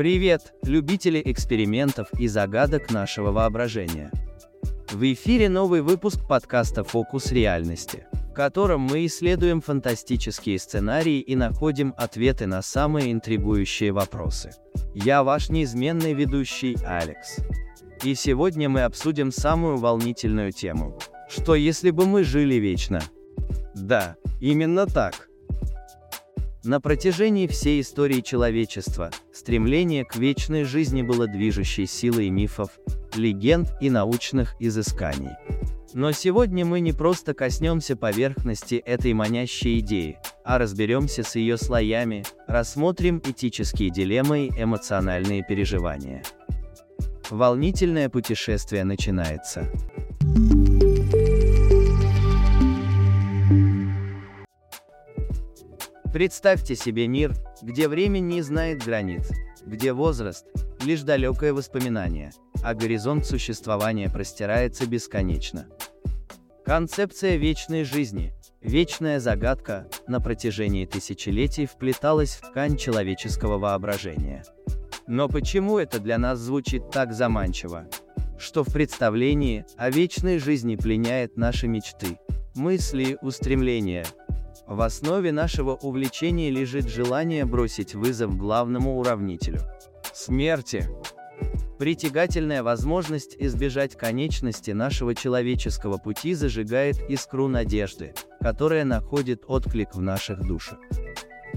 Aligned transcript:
Привет, 0.00 0.54
любители 0.62 1.20
экспериментов 1.22 2.08
и 2.18 2.26
загадок 2.26 2.90
нашего 2.90 3.32
воображения. 3.32 4.10
В 4.90 5.12
эфире 5.12 5.50
новый 5.50 5.82
выпуск 5.82 6.26
подкаста 6.26 6.84
«Фокус 6.84 7.32
реальности», 7.32 8.06
в 8.30 8.32
котором 8.32 8.80
мы 8.80 9.04
исследуем 9.04 9.60
фантастические 9.60 10.58
сценарии 10.58 11.20
и 11.20 11.36
находим 11.36 11.92
ответы 11.98 12.46
на 12.46 12.62
самые 12.62 13.12
интригующие 13.12 13.92
вопросы. 13.92 14.52
Я 14.94 15.22
ваш 15.22 15.50
неизменный 15.50 16.14
ведущий 16.14 16.78
Алекс. 16.82 17.36
И 18.02 18.14
сегодня 18.14 18.70
мы 18.70 18.84
обсудим 18.84 19.30
самую 19.30 19.76
волнительную 19.76 20.52
тему. 20.52 20.98
Что 21.28 21.54
если 21.54 21.90
бы 21.90 22.06
мы 22.06 22.24
жили 22.24 22.54
вечно? 22.54 23.02
Да, 23.74 24.16
именно 24.40 24.86
так. 24.86 25.28
На 26.62 26.78
протяжении 26.78 27.46
всей 27.46 27.80
истории 27.80 28.20
человечества, 28.20 29.10
стремление 29.32 30.04
к 30.04 30.16
вечной 30.16 30.64
жизни 30.64 31.00
было 31.00 31.26
движущей 31.26 31.86
силой 31.86 32.28
мифов, 32.28 32.78
легенд 33.14 33.72
и 33.80 33.88
научных 33.88 34.56
изысканий. 34.60 35.30
Но 35.94 36.12
сегодня 36.12 36.66
мы 36.66 36.80
не 36.80 36.92
просто 36.92 37.32
коснемся 37.32 37.96
поверхности 37.96 38.74
этой 38.74 39.14
манящей 39.14 39.78
идеи, 39.78 40.18
а 40.44 40.58
разберемся 40.58 41.22
с 41.22 41.34
ее 41.34 41.56
слоями, 41.56 42.24
рассмотрим 42.46 43.22
этические 43.24 43.88
дилеммы 43.88 44.48
и 44.48 44.62
эмоциональные 44.62 45.42
переживания. 45.42 46.22
Волнительное 47.30 48.10
путешествие 48.10 48.84
начинается. 48.84 49.72
Представьте 56.12 56.74
себе 56.74 57.06
мир, 57.06 57.34
где 57.62 57.86
время 57.86 58.18
не 58.18 58.42
знает 58.42 58.84
границ, 58.84 59.30
где 59.64 59.92
возраст– 59.92 60.44
лишь 60.84 61.02
далекое 61.02 61.52
воспоминание, 61.52 62.32
а 62.64 62.74
горизонт 62.74 63.26
существования 63.26 64.10
простирается 64.10 64.86
бесконечно. 64.86 65.66
Концепция 66.64 67.36
вечной 67.36 67.84
жизни, 67.84 68.32
вечная 68.60 69.20
загадка, 69.20 69.86
на 70.08 70.20
протяжении 70.20 70.84
тысячелетий 70.84 71.66
вплеталась 71.66 72.34
в 72.34 72.48
ткань 72.48 72.76
человеческого 72.76 73.58
воображения. 73.58 74.42
Но 75.06 75.28
почему 75.28 75.78
это 75.78 76.00
для 76.00 76.18
нас 76.18 76.40
звучит 76.40 76.90
так 76.90 77.12
заманчиво? 77.12 77.86
Что 78.36 78.64
в 78.64 78.72
представлении 78.72 79.64
о 79.76 79.90
вечной 79.90 80.38
жизни 80.38 80.74
пленяет 80.74 81.36
наши 81.36 81.68
мечты, 81.68 82.18
мысли, 82.56 83.16
устремления, 83.22 84.04
в 84.70 84.82
основе 84.82 85.32
нашего 85.32 85.74
увлечения 85.74 86.48
лежит 86.48 86.88
желание 86.88 87.44
бросить 87.44 87.96
вызов 87.96 88.36
главному 88.36 89.00
уравнителю– 89.00 89.58
смерти. 90.14 90.88
Притягательная 91.80 92.62
возможность 92.62 93.34
избежать 93.36 93.96
конечности 93.96 94.70
нашего 94.70 95.16
человеческого 95.16 95.96
пути 95.96 96.34
зажигает 96.34 97.00
искру 97.10 97.48
надежды, 97.48 98.14
которая 98.40 98.84
находит 98.84 99.42
отклик 99.48 99.96
в 99.96 100.00
наших 100.00 100.46
душах. 100.46 100.78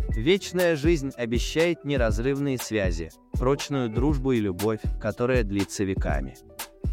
Вечная 0.09 0.75
жизнь 0.75 1.11
обещает 1.15 1.85
неразрывные 1.85 2.57
связи, 2.57 3.11
прочную 3.33 3.89
дружбу 3.89 4.31
и 4.31 4.39
любовь, 4.39 4.81
которая 4.99 5.43
длится 5.43 5.83
веками. 5.83 6.35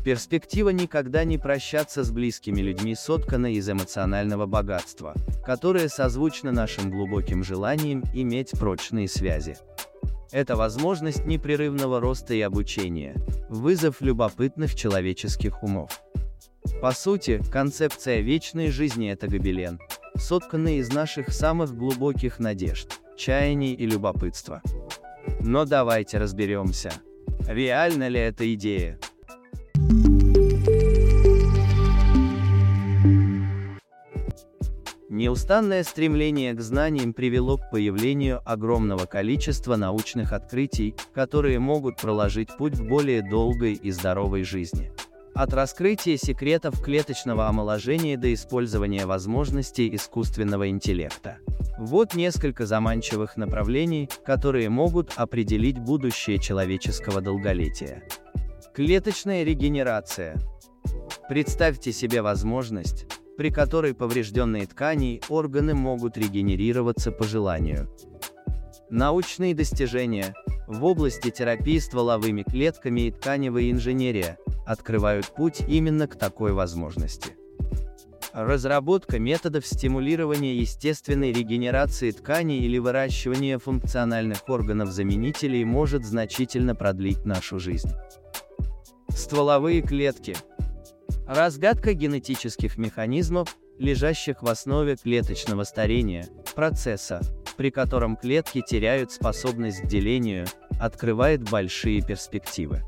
Перспектива 0.04 0.70
никогда 0.70 1.24
не 1.24 1.36
прощаться 1.36 2.04
с 2.04 2.10
близкими 2.10 2.62
людьми 2.62 2.94
соткана 2.94 3.52
из 3.52 3.68
эмоционального 3.68 4.46
богатства, 4.46 5.14
которое 5.44 5.90
созвучно 5.90 6.52
нашим 6.52 6.90
глубоким 6.90 7.44
желаниям 7.44 8.02
иметь 8.14 8.52
прочные 8.52 9.08
связи. 9.08 9.58
Это 10.32 10.56
возможность 10.56 11.26
непрерывного 11.26 12.00
роста 12.00 12.32
и 12.32 12.40
обучения, 12.40 13.14
вызов 13.50 14.00
любопытных 14.00 14.74
человеческих 14.74 15.62
умов. 15.62 16.00
По 16.80 16.92
сути, 16.92 17.42
концепция 17.52 18.20
вечной 18.20 18.70
жизни– 18.70 19.10
это 19.12 19.28
гобелен, 19.28 19.78
сотканный 20.14 20.76
из 20.76 20.90
наших 20.90 21.30
самых 21.30 21.76
глубоких 21.76 22.38
надежд, 22.38 23.00
чаяний 23.18 23.74
и 23.74 23.84
любопытства. 23.84 24.62
Но 25.40 25.66
давайте 25.66 26.16
разберемся, 26.16 26.90
реальна 27.46 28.08
ли 28.08 28.20
эта 28.20 28.54
идея, 28.54 28.98
Неустанное 35.30 35.84
стремление 35.84 36.54
к 36.54 36.60
знаниям 36.60 37.12
привело 37.12 37.56
к 37.56 37.70
появлению 37.70 38.42
огромного 38.44 39.06
количества 39.06 39.76
научных 39.76 40.32
открытий, 40.32 40.96
которые 41.14 41.60
могут 41.60 41.98
проложить 41.98 42.48
путь 42.58 42.76
к 42.76 42.80
более 42.80 43.22
долгой 43.22 43.74
и 43.74 43.92
здоровой 43.92 44.42
жизни. 44.42 44.90
От 45.32 45.54
раскрытия 45.54 46.16
секретов 46.16 46.82
клеточного 46.82 47.46
омоложения 47.46 48.16
до 48.16 48.34
использования 48.34 49.06
возможностей 49.06 49.94
искусственного 49.94 50.68
интеллекта. 50.68 51.38
Вот 51.78 52.14
несколько 52.14 52.66
заманчивых 52.66 53.36
направлений, 53.36 54.10
которые 54.26 54.68
могут 54.68 55.12
определить 55.14 55.78
будущее 55.78 56.40
человеческого 56.40 57.20
долголетия. 57.20 58.02
Клеточная 58.74 59.44
регенерация. 59.44 60.40
Представьте 61.28 61.92
себе 61.92 62.20
возможность, 62.20 63.06
при 63.40 63.48
которой 63.48 63.94
поврежденные 63.94 64.66
ткани 64.66 65.14
и 65.14 65.22
органы 65.30 65.72
могут 65.72 66.18
регенерироваться 66.18 67.10
по 67.10 67.24
желанию. 67.24 67.88
Научные 68.90 69.54
достижения 69.54 70.34
в 70.66 70.84
области 70.84 71.30
терапии 71.30 71.78
стволовыми 71.78 72.42
клетками 72.42 73.06
и 73.06 73.10
тканевой 73.10 73.70
инженерия 73.70 74.36
открывают 74.66 75.34
путь 75.34 75.62
именно 75.66 76.06
к 76.06 76.18
такой 76.18 76.52
возможности. 76.52 77.30
Разработка 78.34 79.18
методов 79.18 79.66
стимулирования 79.66 80.56
естественной 80.56 81.32
регенерации 81.32 82.10
тканей 82.10 82.58
или 82.58 82.76
выращивания 82.76 83.58
функциональных 83.58 84.46
органов-заменителей 84.50 85.64
может 85.64 86.04
значительно 86.04 86.74
продлить 86.74 87.24
нашу 87.24 87.58
жизнь. 87.58 87.88
Стволовые 89.08 89.80
клетки. 89.80 90.36
Разгадка 91.30 91.92
генетических 91.92 92.76
механизмов, 92.76 93.56
лежащих 93.78 94.42
в 94.42 94.48
основе 94.48 94.96
клеточного 94.96 95.62
старения, 95.62 96.26
процесса, 96.56 97.20
при 97.56 97.70
котором 97.70 98.16
клетки 98.16 98.64
теряют 98.66 99.12
способность 99.12 99.82
к 99.82 99.86
делению, 99.86 100.46
открывает 100.80 101.48
большие 101.48 102.02
перспективы. 102.02 102.82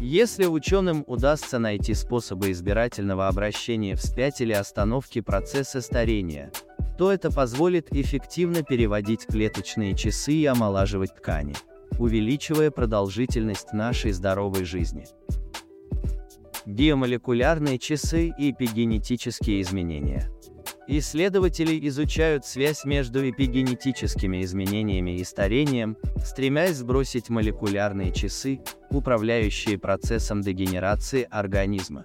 Если 0.00 0.46
ученым 0.46 1.02
удастся 1.08 1.58
найти 1.58 1.94
способы 1.94 2.52
избирательного 2.52 3.26
обращения 3.26 3.96
вспять 3.96 4.40
или 4.40 4.52
остановки 4.52 5.20
процесса 5.20 5.80
старения, 5.80 6.52
то 6.96 7.10
это 7.10 7.32
позволит 7.32 7.92
эффективно 7.92 8.62
переводить 8.62 9.26
клеточные 9.26 9.96
часы 9.96 10.32
и 10.32 10.46
омолаживать 10.46 11.16
ткани 11.16 11.56
увеличивая 11.98 12.70
продолжительность 12.70 13.72
нашей 13.72 14.12
здоровой 14.12 14.64
жизни. 14.64 15.06
Биомолекулярные 16.66 17.78
часы 17.78 18.32
и 18.36 18.50
эпигенетические 18.50 19.62
изменения. 19.62 20.28
Исследователи 20.88 21.78
изучают 21.88 22.44
связь 22.44 22.84
между 22.84 23.28
эпигенетическими 23.30 24.42
изменениями 24.42 25.16
и 25.16 25.22
старением, 25.22 25.96
стремясь 26.24 26.76
сбросить 26.76 27.28
молекулярные 27.28 28.12
часы, 28.12 28.60
управляющие 28.90 29.78
процессом 29.78 30.40
дегенерации 30.40 31.28
организма. 31.30 32.04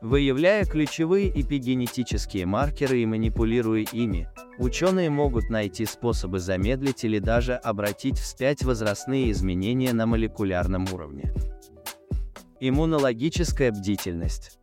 Выявляя 0.00 0.64
ключевые 0.66 1.28
эпигенетические 1.30 2.46
маркеры 2.46 3.00
и 3.00 3.06
манипулируя 3.06 3.84
ими, 3.90 4.28
ученые 4.58 5.10
могут 5.10 5.50
найти 5.50 5.84
способы 5.84 6.38
замедлить 6.38 7.02
или 7.02 7.18
даже 7.18 7.54
обратить 7.54 8.18
вспять 8.18 8.62
возрастные 8.62 9.32
изменения 9.32 9.92
на 9.92 10.06
молекулярном 10.06 10.86
уровне. 10.92 11.32
Иммунологическая 12.66 13.70
бдительность. 13.72 14.58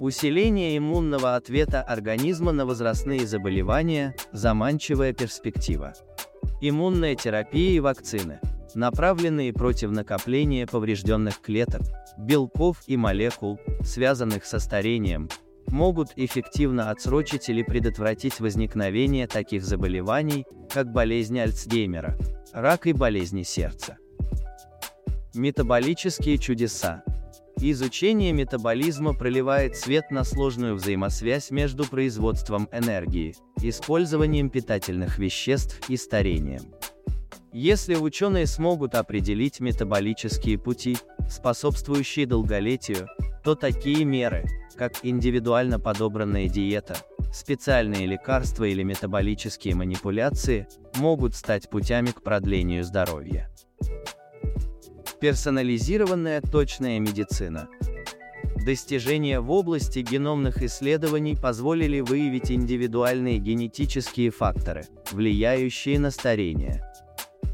Усиление 0.00 0.76
иммунного 0.76 1.34
ответа 1.34 1.80
организма 1.80 2.52
на 2.52 2.66
возрастные 2.66 3.26
заболевания– 3.26 4.14
заманчивая 4.32 5.14
перспектива. 5.14 5.94
Иммунная 6.60 7.14
терапия 7.14 7.70
и 7.70 7.80
вакцины– 7.80 8.38
направленные 8.74 9.54
против 9.54 9.92
накопления 9.92 10.66
поврежденных 10.66 11.40
клеток, 11.40 11.80
белков 12.18 12.82
и 12.86 12.98
молекул, 12.98 13.58
связанных 13.82 14.44
со 14.44 14.58
старением, 14.58 15.30
могут 15.68 16.08
эффективно 16.16 16.90
отсрочить 16.90 17.48
или 17.48 17.62
предотвратить 17.62 18.40
возникновение 18.40 19.26
таких 19.26 19.64
заболеваний, 19.64 20.44
как 20.70 20.92
болезнь 20.92 21.38
Альцгеймера, 21.38 22.18
рак 22.52 22.86
и 22.86 22.92
болезни 22.92 23.42
сердца. 23.42 23.96
Метаболические 25.34 26.38
чудеса. 26.38 27.02
Изучение 27.58 28.32
метаболизма 28.32 29.14
проливает 29.14 29.76
свет 29.76 30.12
на 30.12 30.22
сложную 30.22 30.76
взаимосвязь 30.76 31.50
между 31.50 31.84
производством 31.86 32.68
энергии, 32.70 33.34
использованием 33.60 34.48
питательных 34.48 35.18
веществ 35.18 35.90
и 35.90 35.96
старением. 35.96 36.62
Если 37.52 37.96
ученые 37.96 38.46
смогут 38.46 38.94
определить 38.94 39.58
метаболические 39.58 40.56
пути, 40.56 40.96
способствующие 41.28 42.26
долголетию, 42.26 43.08
то 43.42 43.56
такие 43.56 44.04
меры, 44.04 44.44
как 44.76 45.04
индивидуально 45.04 45.80
подобранная 45.80 46.48
диета, 46.48 46.96
специальные 47.32 48.06
лекарства 48.06 48.64
или 48.64 48.84
метаболические 48.84 49.74
манипуляции, 49.74 50.68
могут 50.96 51.34
стать 51.34 51.68
путями 51.68 52.12
к 52.12 52.22
продлению 52.22 52.84
здоровья. 52.84 53.50
Персонализированная 55.24 56.42
точная 56.42 56.98
медицина. 56.98 57.70
Достижения 58.56 59.40
в 59.40 59.50
области 59.52 60.00
геномных 60.00 60.62
исследований 60.62 61.34
позволили 61.34 62.00
выявить 62.00 62.52
индивидуальные 62.52 63.38
генетические 63.38 64.30
факторы, 64.30 64.84
влияющие 65.12 65.98
на 65.98 66.10
старение. 66.10 66.84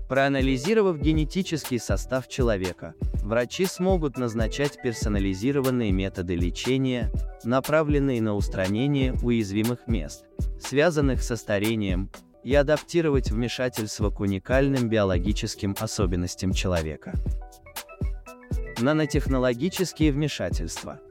Проанализировав 0.08 1.00
генетический 1.00 1.78
состав 1.78 2.26
человека, 2.26 2.94
врачи 3.22 3.66
смогут 3.66 4.18
назначать 4.18 4.82
персонализированные 4.82 5.92
методы 5.92 6.34
лечения, 6.34 7.12
направленные 7.44 8.20
на 8.20 8.34
устранение 8.34 9.14
уязвимых 9.22 9.86
мест, 9.86 10.24
связанных 10.60 11.22
со 11.22 11.36
старением, 11.36 12.10
и 12.42 12.54
адаптировать 12.54 13.30
вмешательство 13.30 14.10
к 14.10 14.18
уникальным 14.18 14.88
биологическим 14.88 15.76
особенностям 15.78 16.52
человека. 16.52 17.12
Нанотехнологические 18.80 20.12
вмешательства– 20.12 21.00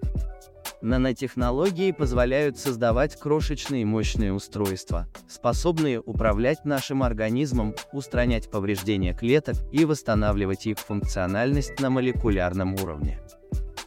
Нанотехнологии 0.82 1.92
позволяют 1.92 2.58
создавать 2.58 3.20
крошечные 3.20 3.86
мощные 3.86 4.32
устройства, 4.32 5.08
способные 5.28 6.00
управлять 6.00 6.64
нашим 6.64 7.04
организмом, 7.04 7.76
устранять 7.92 8.50
повреждения 8.50 9.14
клеток 9.14 9.56
и 9.74 9.84
восстанавливать 9.84 10.68
их 10.68 10.80
функциональность 10.80 11.80
на 11.82 11.90
молекулярном 11.90 12.76
уровне. 12.76 13.20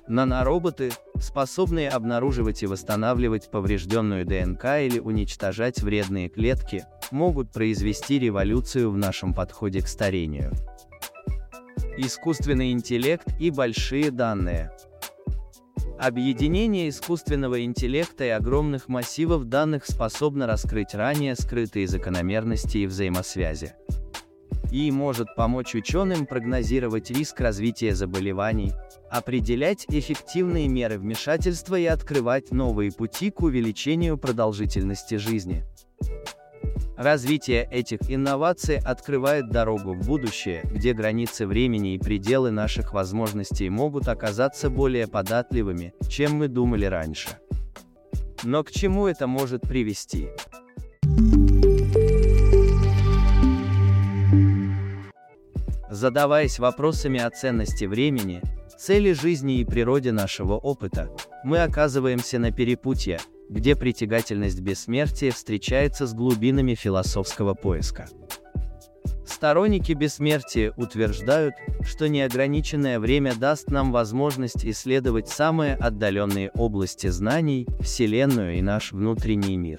Нанороботы, 0.06 0.90
способные 1.19 1.88
обнаруживать 1.88 2.62
и 2.62 2.67
восстанавливать 2.67 3.50
поврежденную 3.50 4.26
ДНК 4.26 4.64
или 4.81 4.99
уничтожать 4.99 5.81
вредные 5.81 6.28
клетки, 6.28 6.85
могут 7.11 7.52
произвести 7.52 8.19
революцию 8.19 8.90
в 8.90 8.99
нашем 8.99 9.32
подходе 9.32 9.81
к 9.81 9.88
старению. 9.88 10.52
Искусственный 11.96 12.72
интеллект 12.72 13.26
и 13.38 13.50
большие 13.50 14.10
данные– 14.10 14.70
Объединение 16.02 16.88
искусственного 16.88 17.64
интеллекта 17.64 18.24
и 18.24 18.28
огромных 18.30 18.88
массивов 18.88 19.44
данных 19.44 19.86
способно 19.86 20.48
раскрыть 20.48 20.94
ранее 20.94 21.36
скрытые 21.36 21.86
закономерности 21.86 22.78
и 22.78 22.86
взаимосвязи. 22.86 23.74
И 24.72 24.90
может 24.90 25.28
помочь 25.36 25.76
ученым 25.76 26.26
прогнозировать 26.26 27.12
риск 27.12 27.38
развития 27.38 27.94
заболеваний, 27.94 28.72
определять 29.12 29.86
эффективные 29.88 30.66
меры 30.66 30.98
вмешательства 30.98 31.78
и 31.78 31.84
открывать 31.84 32.50
новые 32.50 32.90
пути 32.90 33.30
к 33.30 33.40
увеличению 33.40 34.18
продолжительности 34.18 35.14
жизни. 35.18 35.64
Развитие 36.96 37.66
этих 37.70 38.00
инноваций 38.08 38.78
открывает 38.78 39.48
дорогу 39.48 39.94
в 39.94 40.06
будущее, 40.06 40.62
где 40.64 40.92
границы 40.92 41.46
времени 41.46 41.94
и 41.94 41.98
пределы 41.98 42.50
наших 42.50 42.92
возможностей 42.92 43.70
могут 43.70 44.08
оказаться 44.08 44.68
более 44.68 45.08
податливыми, 45.08 45.94
чем 46.08 46.34
мы 46.34 46.48
думали 46.48 46.84
раньше. 46.84 47.30
Но 48.42 48.62
к 48.62 48.70
чему 48.70 49.06
это 49.06 49.26
может 49.26 49.62
привести? 49.62 50.28
Задаваясь 55.90 56.58
вопросами 56.58 57.20
о 57.20 57.30
ценности 57.30 57.84
времени, 57.84 58.42
цели 58.78 59.12
жизни 59.12 59.60
и 59.60 59.64
природе 59.64 60.10
нашего 60.10 60.54
опыта, 60.54 61.08
мы 61.44 61.62
оказываемся 61.62 62.38
на 62.38 62.50
перепутье, 62.50 63.20
где 63.48 63.76
притягательность 63.76 64.60
бессмертия 64.60 65.30
встречается 65.32 66.06
с 66.06 66.14
глубинами 66.14 66.74
философского 66.74 67.54
поиска. 67.54 68.08
Сторонники 69.26 69.92
бессмертия 69.92 70.72
утверждают, 70.76 71.54
что 71.82 72.08
неограниченное 72.08 73.00
время 73.00 73.34
даст 73.34 73.70
нам 73.70 73.90
возможность 73.90 74.64
исследовать 74.64 75.28
самые 75.28 75.74
отдаленные 75.74 76.50
области 76.54 77.08
знаний, 77.08 77.66
Вселенную 77.80 78.58
и 78.58 78.62
наш 78.62 78.92
внутренний 78.92 79.56
мир. 79.56 79.78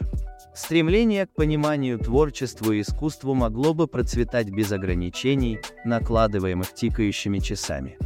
Стремление 0.56 1.26
к 1.26 1.34
пониманию 1.34 1.98
творчеству 1.98 2.72
и 2.72 2.82
искусству 2.82 3.34
могло 3.34 3.74
бы 3.74 3.88
процветать 3.88 4.50
без 4.50 4.72
ограничений, 4.72 5.60
накладываемых 5.84 6.74
тикающими 6.74 7.40
часами. 7.40 7.98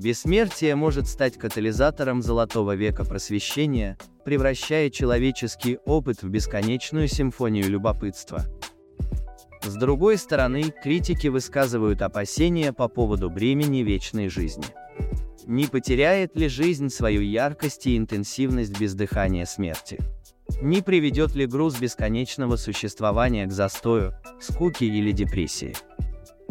Бессмертие 0.00 0.76
может 0.76 1.06
стать 1.08 1.36
катализатором 1.36 2.22
золотого 2.22 2.74
века 2.74 3.04
просвещения, 3.04 3.98
превращая 4.24 4.88
человеческий 4.88 5.76
опыт 5.84 6.22
в 6.22 6.28
бесконечную 6.30 7.06
симфонию 7.06 7.68
любопытства. 7.68 8.46
С 9.62 9.74
другой 9.74 10.16
стороны, 10.16 10.72
критики 10.82 11.26
высказывают 11.26 12.00
опасения 12.00 12.72
по 12.72 12.88
поводу 12.88 13.28
бремени 13.28 13.82
вечной 13.82 14.30
жизни. 14.30 14.64
Не 15.46 15.66
потеряет 15.66 16.34
ли 16.34 16.48
жизнь 16.48 16.88
свою 16.88 17.20
яркость 17.20 17.86
и 17.86 17.98
интенсивность 17.98 18.80
без 18.80 18.94
дыхания 18.94 19.44
смерти? 19.44 19.98
Не 20.62 20.80
приведет 20.80 21.34
ли 21.34 21.44
груз 21.44 21.78
бесконечного 21.78 22.56
существования 22.56 23.44
к 23.44 23.52
застою, 23.52 24.14
скуке 24.40 24.86
или 24.86 25.12
депрессии? 25.12 25.74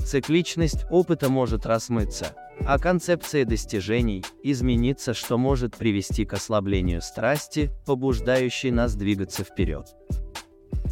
Цикличность 0.03 0.85
опыта 0.89 1.29
может 1.29 1.65
размыться, 1.65 2.35
а 2.65 2.79
концепция 2.79 3.45
достижений 3.45 4.23
изменится, 4.43 5.13
что 5.13 5.37
может 5.37 5.75
привести 5.75 6.25
к 6.25 6.33
ослаблению 6.33 7.01
страсти, 7.01 7.71
побуждающей 7.85 8.71
нас 8.71 8.95
двигаться 8.95 9.43
вперед. 9.43 9.87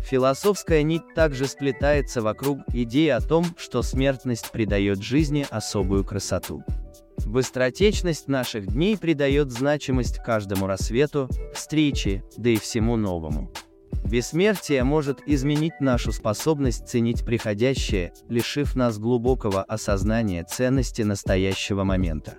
Философская 0.03 0.83
нить 0.83 1.13
также 1.15 1.47
сплетается 1.47 2.21
вокруг 2.21 2.59
идеи 2.73 3.09
о 3.09 3.19
том, 3.19 3.45
что 3.57 3.81
смертность 3.81 4.51
придает 4.51 5.01
жизни 5.01 5.45
особую 5.49 6.05
красоту. 6.05 6.63
Быстротечность 7.25 8.27
наших 8.27 8.67
дней 8.67 8.97
придает 8.97 9.51
значимость 9.51 10.19
каждому 10.23 10.65
рассвету, 10.65 11.29
встрече, 11.53 12.23
да 12.37 12.51
и 12.51 12.55
всему 12.55 12.95
новому. 12.95 13.51
Бессмертие 14.05 14.83
может 14.83 15.21
изменить 15.25 15.81
нашу 15.81 16.11
способность 16.11 16.87
ценить 16.87 17.25
приходящее, 17.25 18.13
лишив 18.29 18.75
нас 18.75 18.97
глубокого 18.97 19.63
осознания 19.63 20.45
ценности 20.45 21.01
настоящего 21.01 21.83
момента. 21.83 22.35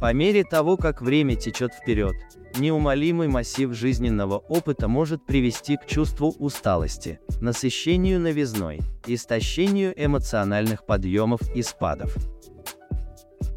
По 0.00 0.12
мере 0.12 0.44
того, 0.44 0.76
как 0.76 1.02
время 1.02 1.36
течет 1.36 1.74
вперед, 1.74 2.16
неумолимый 2.58 3.28
массив 3.28 3.72
жизненного 3.72 4.38
опыта 4.38 4.88
может 4.88 5.26
привести 5.26 5.76
к 5.76 5.86
чувству 5.86 6.34
усталости, 6.38 7.20
насыщению 7.40 8.18
новизной, 8.18 8.80
истощению 9.06 9.92
эмоциональных 9.96 10.86
подъемов 10.86 11.40
и 11.54 11.62
спадов. 11.62 12.16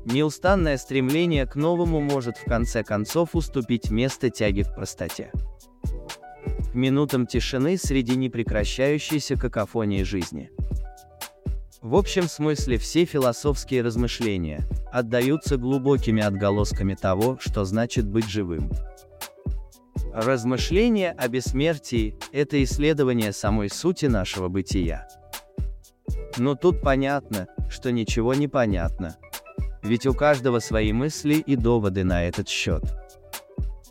Неустанное 0.06 0.78
стремление 0.78 1.48
к 1.48 1.56
новому 1.56 2.02
может 2.02 2.38
в 2.38 2.44
конце 2.44 2.84
концов 2.84 3.36
уступить 3.36 3.90
место 3.90 4.30
тяге 4.30 4.66
к 4.66 4.76
простоте 4.76 5.32
минутам 6.76 7.28
тишины 7.28 7.78
среди 7.78 8.16
непрекращающейся 8.16 9.36
какофонии 9.36 10.04
жизни. 10.04 10.52
В 11.82 11.96
общем 11.96 12.30
смысле 12.30 12.78
все 12.78 13.04
философские 13.04 13.82
размышления 13.82 14.62
отдаются 14.92 15.58
глубокими 15.58 16.24
отголосками 16.24 16.96
того, 16.96 17.38
что 17.42 17.66
значит 17.66 18.06
быть 18.08 18.30
живым. 18.30 18.72
Размышления 20.14 21.12
о 21.12 21.28
бессмертии– 21.28 22.16
это 22.32 22.64
исследование 22.64 23.34
самой 23.34 23.70
сути 23.70 24.06
нашего 24.06 24.48
бытия. 24.48 25.08
Но 26.38 26.56
тут 26.56 26.82
понятно, 26.82 27.48
что 27.70 27.92
ничего 27.92 28.34
не 28.34 28.48
понятно. 28.48 29.18
Ведь 29.82 30.06
у 30.06 30.14
каждого 30.14 30.60
свои 30.60 30.94
мысли 30.94 31.36
и 31.36 31.56
доводы 31.56 32.04
на 32.04 32.24
этот 32.24 32.48
счет. 32.48 32.84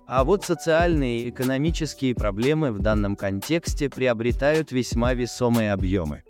А 0.07 0.25
вот 0.25 0.45
социальные 0.45 1.21
и 1.21 1.31
экономические 1.31 2.15
проблемы 2.15 2.73
в 2.73 2.81
данном 2.81 3.17
контексте 3.17 3.89
приобретают 3.89 4.73
весьма 4.73 5.15
весомые 5.15 5.73
объемы. 5.73 6.23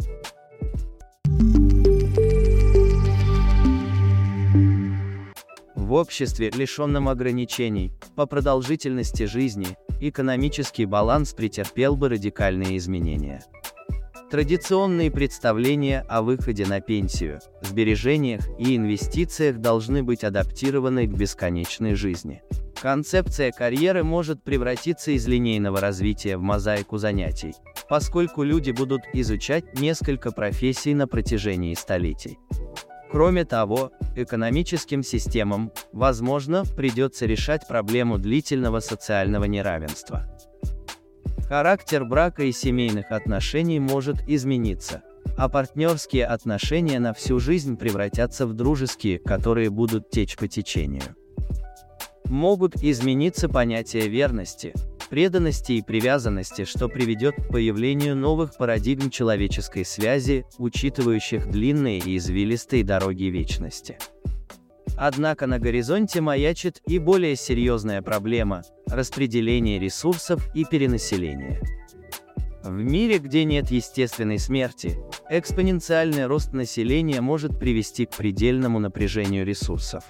В 5.75 5.95
обществе, 5.95 6.51
лишенном 6.51 7.09
ограничений, 7.09 7.93
по 8.15 8.27
продолжительности 8.27 9.25
жизни, 9.25 9.77
экономический 10.01 10.87
баланс 10.87 11.35
претерпел 11.35 11.97
бы 11.97 12.09
радикальные 12.09 12.79
изменения. 12.79 13.45
Традиционные 14.31 15.11
представления 15.11 16.07
о 16.09 16.23
выходе 16.23 16.65
на 16.65 16.81
пенсию, 16.81 17.41
сбережениях 17.61 18.41
и 18.59 18.77
инвестициях 18.77 19.59
должны 19.59 20.03
быть 20.03 20.25
адаптированы 20.25 21.07
к 21.07 21.11
бесконечной 21.11 21.95
жизни. 21.95 22.43
Концепция 22.83 23.53
карьеры 23.53 24.03
может 24.03 24.43
превратиться 24.43 25.13
из 25.13 25.29
линейного 25.29 25.81
развития 25.81 26.37
в 26.37 26.43
мозаику 26.43 26.99
занятий, 26.99 27.55
поскольку 27.89 28.43
люди 28.43 28.73
будут 28.73 29.03
изучать 29.13 29.79
несколько 29.79 30.33
профессий 30.33 30.93
на 30.93 31.07
протяжении 31.07 31.75
столетий. 31.75 32.41
Кроме 33.13 33.45
того, 33.45 33.93
экономическим 34.17 35.05
системам, 35.05 35.71
возможно, 35.93 36.65
придется 36.77 37.25
решать 37.25 37.69
проблему 37.69 38.19
длительного 38.19 38.81
социального 38.81 39.45
неравенства. 39.45 40.27
Характер 41.47 42.05
брака 42.05 42.43
и 42.43 42.51
семейных 42.51 43.13
отношений 43.13 43.79
может 43.79 44.29
измениться, 44.29 45.03
а 45.39 45.49
партнерские 45.49 46.27
отношения 46.27 46.99
на 46.99 47.15
всю 47.15 47.39
жизнь 47.39 47.77
превратятся 47.77 48.45
в 48.45 48.55
дружеские, 48.55 49.21
которые 49.21 49.71
будут 49.71 50.11
течь 50.11 50.37
по 50.37 50.49
течению. 50.49 51.15
Могут 52.27 52.77
измениться 52.83 53.49
понятия 53.49 54.09
верности, 54.09 54.73
преданности 55.11 55.73
и 55.73 55.83
привязанности, 55.83 56.65
что 56.65 56.89
приведет 56.89 57.37
к 57.37 57.49
появлению 57.49 58.17
новых 58.17 58.57
парадигм 58.57 59.11
человеческой 59.11 59.85
связи, 59.85 60.47
учитывающих 60.59 61.51
длинные 61.51 61.99
и 61.99 62.17
извилистые 62.17 62.85
дороги 62.85 63.25
вечности. 63.25 63.99
Однако 64.97 65.47
на 65.47 65.59
горизонте 65.59 66.21
маячит 66.21 66.81
и 66.87 66.99
более 66.99 67.37
серьезная 67.37 68.03
проблема– 68.03 68.63
распределение 68.87 69.79
ресурсов 69.79 70.49
и 70.55 70.65
перенаселение. 70.65 71.61
В 72.63 72.71
мире, 72.71 73.19
где 73.19 73.45
нет 73.45 73.71
естественной 73.71 74.39
смерти, 74.39 74.97
экспоненциальный 75.29 76.27
рост 76.27 76.53
населения 76.53 77.21
может 77.21 77.59
привести 77.59 78.07
к 78.07 78.11
предельному 78.11 78.79
напряжению 78.79 79.45
ресурсов. 79.45 80.05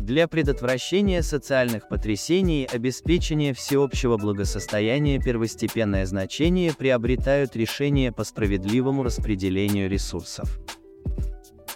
Для 0.00 0.28
предотвращения 0.28 1.22
социальных 1.22 1.88
потрясений 1.88 2.62
и 2.62 2.76
обеспечения 2.76 3.52
всеобщего 3.52 4.16
благосостояния 4.16 5.20
первостепенное 5.20 6.06
значение 6.06 6.72
приобретают 6.72 7.56
решения 7.56 8.12
по 8.12 8.22
справедливому 8.24 9.02
распределению 9.02 9.90
ресурсов. 9.90 10.60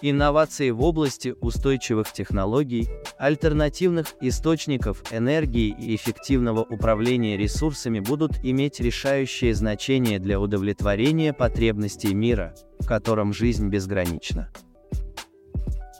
Инновации 0.03 0.71
в 0.71 0.81
области 0.81 1.35
устойчивых 1.41 2.11
технологий, 2.11 2.89
альтернативных 3.19 4.15
источников 4.19 5.03
энергии 5.11 5.75
и 5.79 5.95
эффективного 5.95 6.61
управления 6.63 7.37
ресурсами 7.37 7.99
будут 7.99 8.31
иметь 8.43 8.79
решающее 8.79 9.53
значение 9.53 10.17
для 10.17 10.39
удовлетворения 10.39 11.33
потребностей 11.33 12.15
мира, 12.15 12.55
в 12.79 12.87
котором 12.87 13.31
жизнь 13.31 13.69
безгранична. 13.69 14.49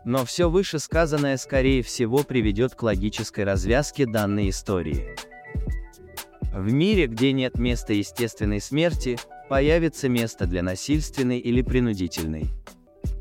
Но 0.04 0.26
все 0.26 0.50
вышесказанное 0.50 1.38
скорее 1.38 1.84
всего 1.84 2.24
приведет 2.24 2.74
к 2.74 2.84
логической 2.84 3.44
развязке 3.44 4.06
данной 4.06 4.50
истории. 4.50 5.16
В 6.54 6.72
мире, 6.72 7.08
где 7.08 7.32
нет 7.32 7.58
места 7.60 7.94
естественной 7.94 8.60
смерти, 8.60 9.18
появится 9.48 10.10
место 10.10 10.48
для 10.48 10.64
насильственной 10.64 11.40
или 11.40 11.62
принудительной. 11.62 12.48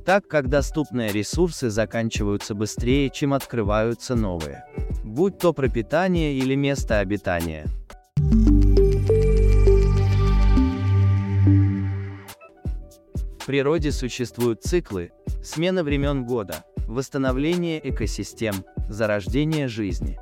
Так 0.07 0.27
как 0.27 0.49
доступные 0.49 1.13
ресурсы 1.13 1.71
заканчиваются 1.71 2.55
быстрее, 2.55 3.11
чем 3.11 3.35
открываются 3.35 4.15
новые. 4.15 4.65
Будь 5.05 5.39
то 5.39 5.53
пропитание 5.53 6.35
или 6.35 6.55
место 6.55 6.99
обитания. 6.99 7.67
В 13.39 13.47
природе 13.47 13.93
существуют 13.93 14.63
циклы, 14.63 15.13
смена 15.43 15.83
времен 15.85 16.25
года, 16.25 16.65
восстановление 16.91 17.81
экосистем, 17.89 18.65
зарождение 18.89 19.69
жизни. 19.69 20.19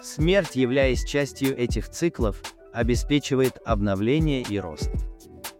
Смерть, 0.00 0.56
являясь 0.56 1.04
частью 1.04 1.56
этих 1.58 1.88
циклов, 1.88 2.42
обеспечивает 2.72 3.58
обновление 3.64 4.42
и 4.42 4.58
рост. 4.58 4.90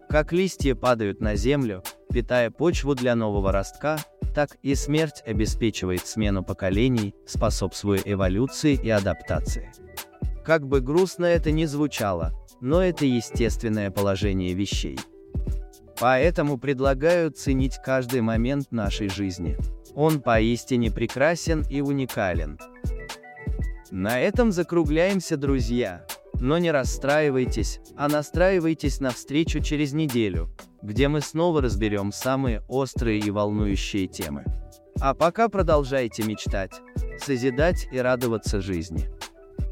Как 0.09 0.31
листья 0.31 0.75
падают 0.75 1.21
на 1.21 1.35
землю, 1.35 1.83
питая 2.11 2.51
почву 2.51 2.95
для 2.95 3.15
нового 3.15 3.51
ростка, 3.51 3.97
так 4.33 4.57
и 4.63 4.75
смерть 4.75 5.21
обеспечивает 5.25 6.07
смену 6.07 6.43
поколений, 6.43 7.13
способствуя 7.27 7.99
эволюции 8.03 8.79
и 8.81 8.89
адаптации. 8.89 9.71
Как 10.43 10.67
бы 10.67 10.81
грустно 10.81 11.25
это 11.25 11.51
ни 11.51 11.65
звучало, 11.65 12.33
но 12.61 12.81
это 12.81 13.05
естественное 13.05 13.91
положение 13.91 14.53
вещей. 14.53 14.97
Поэтому 15.99 16.57
предлагаю 16.57 17.31
ценить 17.31 17.77
каждый 17.83 18.21
момент 18.21 18.71
нашей 18.71 19.09
жизни. 19.09 19.57
Он 19.95 20.21
поистине 20.21 20.91
прекрасен 20.91 21.63
и 21.69 21.81
уникален. 21.81 22.59
На 23.91 24.19
этом 24.19 24.51
закругляемся, 24.51 25.37
друзья. 25.37 26.05
Но 26.39 26.57
не 26.57 26.71
расстраивайтесь, 26.71 27.79
а 27.95 28.09
настраивайтесь 28.09 28.99
на 28.99 29.11
встречу 29.11 29.61
через 29.61 29.93
неделю, 29.93 30.49
где 30.81 31.07
мы 31.07 31.21
снова 31.21 31.61
разберем 31.61 32.11
самые 32.11 32.63
острые 32.67 33.19
и 33.19 33.31
волнующие 33.31 34.07
темы. 34.07 34.43
А 34.99 35.13
пока 35.13 35.47
продолжайте 35.47 36.23
мечтать, 36.23 36.73
созидать 37.19 37.87
и 37.91 37.99
радоваться 37.99 38.61
жизни. 38.61 39.09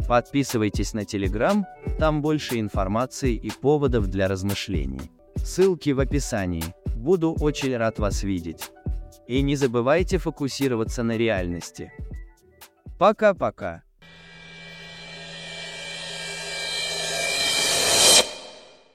Подписывайтесь 0.08 0.94
на 0.94 1.04
Телеграм, 1.04 1.66
там 1.98 2.22
больше 2.22 2.60
информации 2.60 3.36
и 3.36 3.50
поводов 3.50 4.08
для 4.08 4.28
размышлений. 4.28 5.12
Ссылки 5.36 5.90
в 5.92 6.00
описании. 6.00 6.63
Буду 6.96 7.36
очень 7.40 7.75
рад 7.75 7.98
вас 8.00 8.24
видеть. 8.24 8.72
И 9.31 9.41
не 9.43 9.55
забывайте 9.55 10.17
фокусироваться 10.17 11.03
на 11.03 11.15
реальности. 11.15 11.93
Пока-пока. 13.00 13.81